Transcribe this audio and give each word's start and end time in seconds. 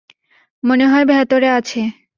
মনে 0.63 0.85
হয় 0.87 1.05
ভেতরে 1.05 1.47
আছে। 1.49 1.79